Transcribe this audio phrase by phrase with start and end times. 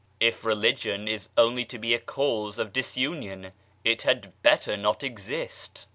[0.19, 3.51] If religion is only to be a cause of disunion
[3.83, 5.85] it had better not exist.